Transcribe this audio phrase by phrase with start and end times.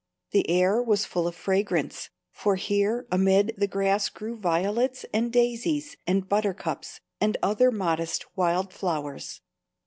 [0.31, 5.95] The air was full of fragrance, for here amid the grass grew violets and daisies
[6.07, 9.41] and buttercups and other modest wild flowers.